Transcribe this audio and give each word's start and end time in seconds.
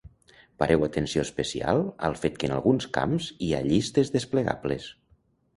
Pareu 0.61 0.85
atenció 0.85 1.25
especial 1.27 1.83
al 2.09 2.17
fet 2.23 2.39
que 2.43 2.49
en 2.51 2.55
alguns 2.57 2.89
camps 2.97 3.31
hi 3.49 3.51
ha 3.59 3.63
llistes 3.69 4.15
desplegables. 4.17 4.93